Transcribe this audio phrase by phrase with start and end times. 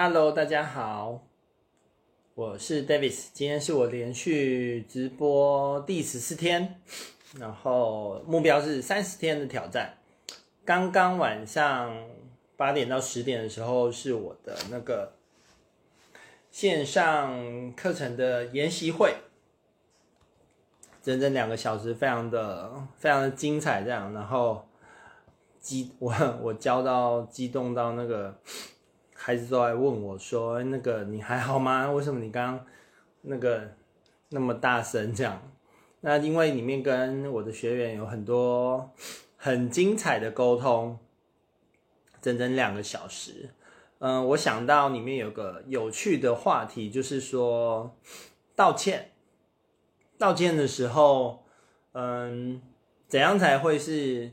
[0.00, 1.24] Hello，大家好，
[2.36, 6.80] 我是 Davis，今天是我连续直播第十四天，
[7.36, 9.98] 然后目标是三十天的挑战。
[10.64, 11.92] 刚刚晚上
[12.56, 15.14] 八点到十点的时候是我的那个
[16.52, 19.16] 线上课程的研习会，
[21.02, 24.64] 整整两个小时，非常的非常的精彩，这样，然后
[25.58, 28.38] 激我我教到激动到那个。
[29.28, 31.90] 孩子都来问我说：“那个你还好吗？
[31.92, 32.66] 为什么你刚刚
[33.20, 33.74] 那个
[34.30, 35.38] 那么大声这样？”
[36.00, 38.90] 那因为里面跟我的学员有很多
[39.36, 40.98] 很精彩的沟通，
[42.22, 43.50] 整整两个小时。
[43.98, 47.94] 嗯，我想到里面有个有趣的话题，就是说
[48.56, 49.10] 道歉。
[50.16, 51.44] 道歉的时候，
[51.92, 52.62] 嗯，
[53.06, 54.32] 怎样才会是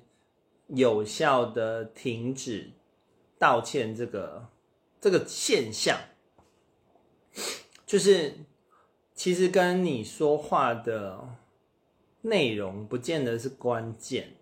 [0.67, 2.71] 有效的停止
[3.37, 4.47] 道歉这个？
[5.05, 5.99] 这个现象，
[7.85, 8.39] 就是
[9.13, 11.29] 其实跟你说话的
[12.23, 14.35] 内容不见得是关键，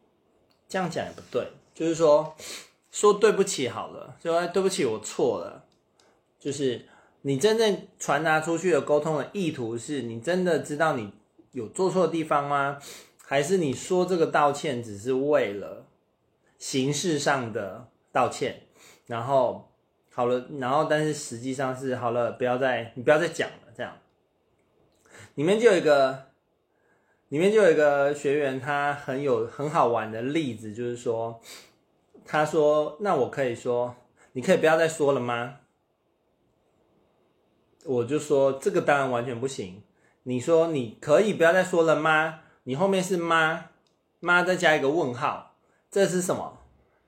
[0.70, 1.50] 这样讲也不对。
[1.74, 2.34] 就是说，
[2.92, 5.66] 说对不起好了，就说对不起，我错了。
[6.40, 6.88] 就是
[7.24, 11.12] 你真正传达出去的沟通的意图，是你真的知道你
[11.52, 12.80] 有做错的地方吗？
[13.22, 15.86] 还是你说这个道歉只是为了
[16.58, 18.66] 形式上的道歉，
[19.08, 19.73] 然后？
[20.16, 23.98] 好了，然后但是实际上是好了，不要再你不要再讲了，这样。
[25.34, 26.28] 里面就有一个，
[27.30, 31.42] 里面就有一个学员，他很有很好玩的例子，就是说，
[32.28, 33.96] 他说：“那我可以说，
[34.34, 35.62] 你可以不要再说了吗？”
[37.86, 39.82] 我就说：“这个当然完全不行。”
[40.24, 43.72] 你说：“你可以不要再说了吗？”你后面是吗？
[44.20, 45.56] 吗再加一个问号，
[45.90, 46.60] 这是什么？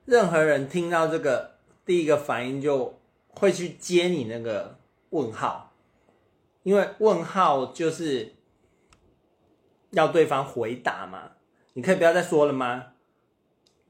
[0.04, 1.55] 任何人听到这个。
[1.86, 2.98] 第一个反应就
[3.30, 4.76] 会去接你那个
[5.10, 5.72] 问号，
[6.64, 8.34] 因为问号就是
[9.92, 11.32] 要对方回答嘛。
[11.74, 12.88] 你可以不要再说了吗？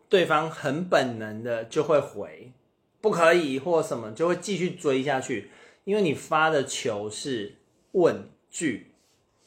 [0.09, 2.53] 对方很本能的就会回，
[3.01, 5.51] 不可以或什么，就会继续追下去。
[5.85, 7.57] 因为你发的球是
[7.93, 8.93] 问句，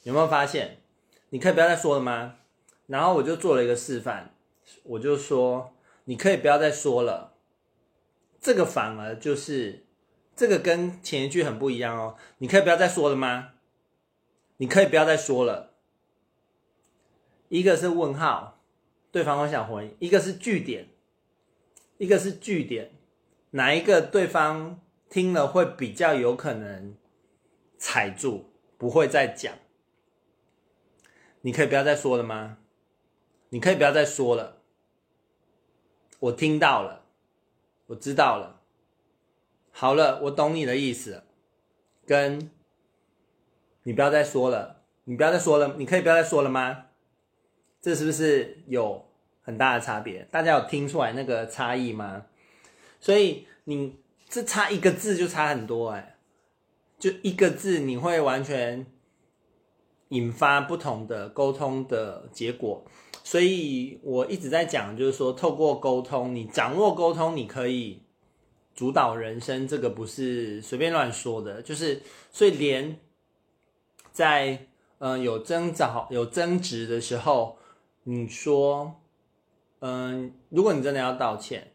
[0.02, 0.78] 有没有发现？
[1.28, 2.36] 你可以不要再说了吗？
[2.88, 4.34] 然后我就做了一个示范，
[4.82, 5.72] 我就说
[6.06, 7.29] 你可以不要再说了。
[8.40, 9.84] 这个反而就是，
[10.34, 12.16] 这个跟前一句很不一样哦。
[12.38, 13.52] 你可以不要再说了吗？
[14.56, 15.74] 你可以不要再说了。
[17.48, 18.62] 一个是问号，
[19.10, 20.88] 对方会想回；一个是句点，
[21.98, 22.92] 一个是句点。
[23.50, 26.94] 哪一个对方听了会比较有可能
[27.76, 29.52] 踩住，不会再讲？
[31.42, 32.58] 你可以不要再说了吗？
[33.48, 34.62] 你可以不要再说了。
[36.20, 36.99] 我听到了。
[37.90, 38.60] 我知道了，
[39.72, 41.24] 好了，我懂你的意思，
[42.06, 42.48] 跟
[43.82, 46.86] 你不要再说了，你不要再说了，你可以不要再说了吗？
[47.80, 49.10] 这是不是有
[49.42, 50.22] 很大的差别？
[50.30, 52.26] 大家有听出来那个差异吗？
[53.00, 53.98] 所以你
[54.28, 56.16] 这差一个字就差很多哎，
[56.96, 58.86] 就一个字你会完全
[60.10, 62.84] 引发不同的沟通的结果。
[63.22, 68.02] 所以我一直在讲，就是说，透过沟通，你掌握沟通，你可以
[68.74, 69.68] 主导人生。
[69.68, 72.98] 这个不是随便乱说的，就是所以连
[74.10, 74.66] 在
[75.02, 77.56] 嗯、有争吵、有争执的时候，
[78.02, 79.00] 你说，
[79.78, 81.72] 嗯、如果你真的要道歉，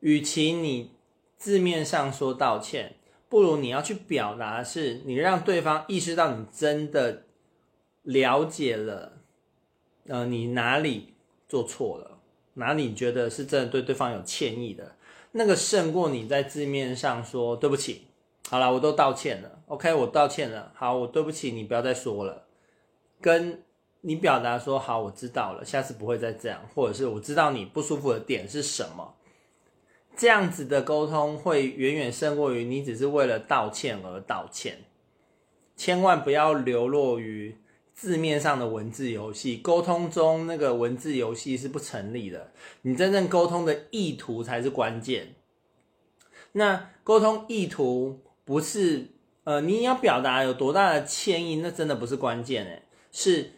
[0.00, 0.90] 与其你
[1.38, 2.96] 字面上说道歉，
[3.30, 7.24] 不如你要去表达，是你让对方意识到你真的
[8.02, 9.17] 了解了。
[10.08, 11.14] 呃，你哪里
[11.48, 12.18] 做错了？
[12.54, 14.96] 哪里觉得是真的对对方有歉意的？
[15.32, 18.06] 那个胜过你在字面上说对不起。
[18.48, 19.60] 好了，我都道歉了。
[19.66, 20.72] OK，我道歉了。
[20.74, 22.46] 好，我对不起你，不要再说了。
[23.20, 23.62] 跟
[24.00, 29.14] 你表达说好，我知道了，下次不会再这样，或者是我知道你不舒服的点是什么。
[30.16, 34.78] 这样子的沟通会远远胜过于你只是为了道歉而道歉。
[35.76, 37.58] 千万不要流落于。
[37.98, 42.52] 字面上的文字游戏，沟通中那个文字游戏是不成立的。
[42.82, 45.34] 你真正沟通的意图才是关键。
[46.52, 49.08] 那沟通意图不是
[49.42, 53.54] 呃，你要表达有多大的歉意，那真的不是关键诶，是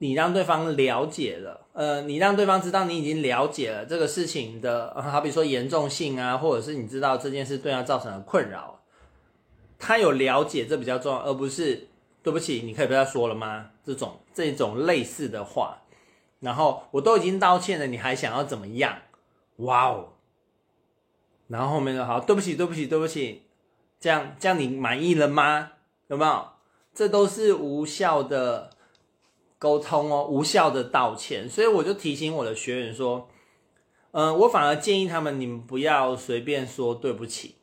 [0.00, 8.82] 你让对方了解了，呃，你让对方知道你已经了解了这个事情的，好比说严重性啊，或者是你知道这件事对他造成的困扰，
[9.78, 11.88] 他有了解，这比较重要，而不是。
[12.22, 13.70] 对不起，你可以不要说了吗？
[13.84, 15.82] 这种这种类似的话，
[16.40, 18.98] 然后我都已经道歉了，你还想要怎么样？
[19.56, 20.10] 哇哦！
[21.48, 23.44] 然后后面就好，对不起，对不起，对不起，
[23.98, 25.72] 这样这样你满意了吗？
[26.08, 26.48] 有没有？
[26.94, 28.70] 这都是无效的
[29.58, 31.48] 沟通哦，无效的道歉。
[31.48, 33.28] 所以我就提醒我的学员说，
[34.10, 37.56] 嗯、我反而建议他们，你们不要随便说对不起，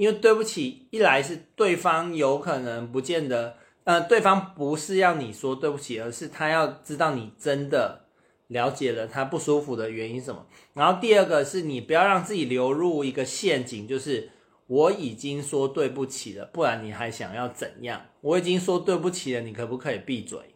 [0.00, 8.06] 因为对不起，一来是对方有可能不见得，呃，对方不是要你说对不起，而是他要知道你真的
[8.46, 10.46] 了解了他不舒服的原因什么。
[10.72, 14.30] 然后第二个是你不要让自己流入一个陷阱，就是
[14.68, 18.06] 我已经说对不起了，不然你还想要怎样？
[18.22, 20.54] 我已经说对不起了，你可不可以闭嘴？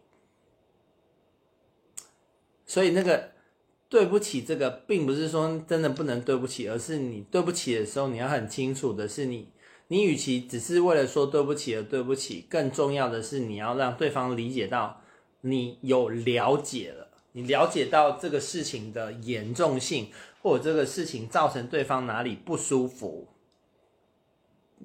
[2.65, 3.34] 所以那个。
[3.87, 9.47] 对不起，这个并不是说真的不能对不起，而是你对不起的时候，你要很清楚的是你，
[9.87, 15.01] 你与其只是为了说对不起而对不起，更重要的是你要让对方理解到
[15.41, 20.09] 你有了解了，你了解到这个事情的严重性，
[20.41, 23.27] 或者这个事情造成对方哪里不舒服，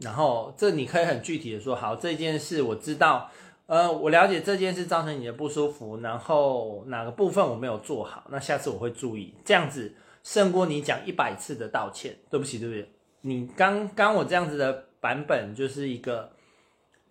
[0.01, 3.31] 然后这你可以很具体的说，好，这件事我知道。
[3.71, 9.33] 呃，我了解这件事造成你的不舒服，然后哪个部分我没有做好，那下次我会注意。
[9.45, 9.95] 这样子
[10.25, 12.85] 胜过你讲一百次的道歉，对不起，对不起。
[13.21, 16.33] 你刚刚我这样子的版本就是一个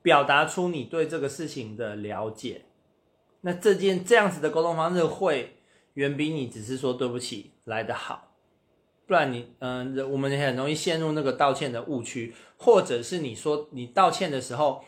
[0.02, 2.64] 表达出你对这个事情的了解。
[3.40, 5.56] 那这件这样子的沟通方式会
[5.94, 8.34] 远比你只是说对不起来得好，
[9.08, 14.84] 不然你嗯、我们很容易陷入那个道歉的误区，或者是你说你道歉的时候。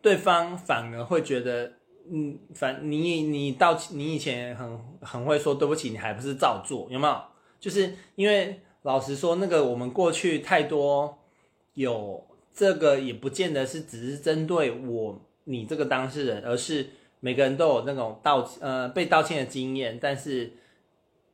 [0.00, 1.72] 对方反而会觉得，
[2.10, 7.22] 嗯，反你你道你以前很很会说对不起，你还不是照做，有没有？
[7.60, 11.18] 就是因为老实说，那个我们过去太多
[11.74, 12.24] 有
[12.54, 16.90] 这个，也不见得是只是针对我你这个当事人，而是
[17.20, 20.52] 每个人都有那种道呃被道歉的经验，但是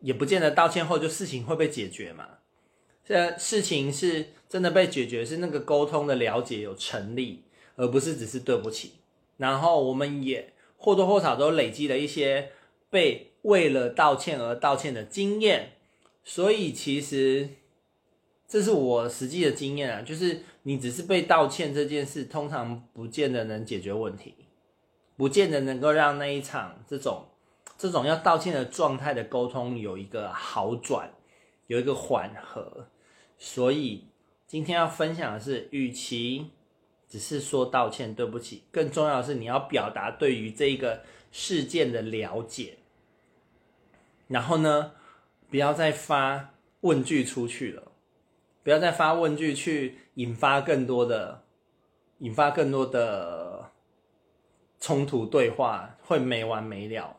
[0.00, 2.26] 也不见得道歉后就事情会被解决嘛。
[3.04, 7.44] 这事情是真的被解决，是那个沟通的了解有成立。
[7.76, 8.92] 而不是只是对不起，
[9.36, 12.52] 然后我们也或多或少都累积了一些
[12.88, 15.72] 被为了道歉而道歉的经验，
[16.22, 17.48] 所以其实
[18.46, 24.34] 这是我实际的经验啊，就是你只是被道歉这件事，通常不见得能解决问题，
[25.16, 27.24] 不见得能够让那一场这种
[27.76, 31.12] 这种要道歉的状态的沟通有一个好转，
[31.66, 32.88] 有一个缓和，
[33.36, 34.04] 所以
[34.46, 36.50] 今天要分享的是，与其。
[37.14, 38.64] 只是说道歉，对不起。
[38.72, 42.78] 更重要的是，你要表达对于这个事件的了解。
[44.26, 44.90] 然后呢，
[45.48, 47.92] 不要再发问句出去了，
[48.64, 51.44] 不要再发问句去引发更多的、
[52.18, 53.70] 引发更多的
[54.80, 57.18] 冲突对话，会没完没了。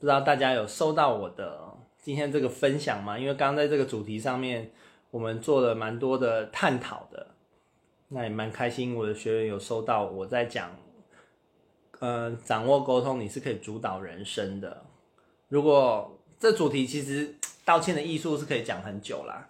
[0.00, 1.72] 知道大家有收到我的
[2.02, 3.16] 今天这个分享吗？
[3.16, 4.72] 因为刚刚在这个主题上面，
[5.12, 7.28] 我们做了蛮多的探讨的。
[8.14, 10.70] 那也蛮开心，我的学员有收到我在讲，
[11.98, 14.86] 呃，掌握沟通，你是可以主导人生的。
[15.48, 17.34] 如果这主题其实
[17.64, 19.48] 道歉的艺术是可以讲很久啦，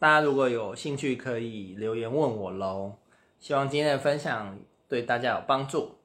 [0.00, 2.96] 大家如果有兴趣可以留言问我喽。
[3.38, 4.58] 希望今天的分享
[4.88, 5.96] 对大家有帮助。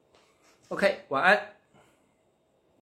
[0.68, 1.57] OK，晚安。